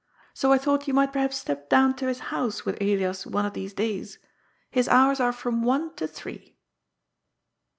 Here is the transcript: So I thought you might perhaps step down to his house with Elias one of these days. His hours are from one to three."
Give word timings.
So 0.33 0.51
I 0.51 0.57
thought 0.57 0.87
you 0.87 0.95
might 0.95 1.13
perhaps 1.13 1.37
step 1.37 1.69
down 1.69 1.95
to 1.97 2.07
his 2.07 2.17
house 2.33 2.65
with 2.65 2.81
Elias 2.81 3.27
one 3.27 3.45
of 3.45 3.53
these 3.53 3.71
days. 3.75 4.17
His 4.71 4.87
hours 4.89 5.19
are 5.19 5.31
from 5.31 5.61
one 5.61 5.93
to 5.97 6.07
three." 6.07 6.57